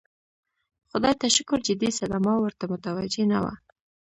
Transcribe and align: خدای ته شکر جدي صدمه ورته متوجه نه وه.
خدای 0.89 1.13
ته 1.19 1.27
شکر 1.35 1.59
جدي 1.67 1.89
صدمه 1.99 2.33
ورته 2.39 2.65
متوجه 2.73 3.25
نه 3.31 3.39
وه. 3.43 3.53